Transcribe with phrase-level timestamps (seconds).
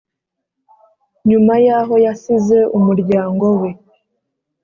[1.29, 3.69] nyuma yaho yasize umuryango we